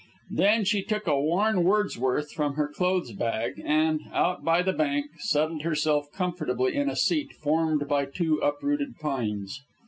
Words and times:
Then 0.31 0.65
she 0.65 0.81
took 0.81 1.05
a 1.05 1.21
worn 1.21 1.63
Wordsworth 1.63 2.31
from 2.31 2.55
her 2.55 2.67
clothes 2.67 3.11
bag, 3.13 3.61
and, 3.63 4.01
out 4.11 4.43
by 4.43 4.63
the 4.63 4.73
bank, 4.73 5.11
settled 5.19 5.61
herself 5.61 6.07
comfortably 6.11 6.73
in 6.75 6.89
a 6.89 6.95
seat 6.95 7.33
formed 7.33 7.87
by 7.87 8.05
two 8.05 8.37
uprooted 8.37 8.97
pines. 8.97 9.61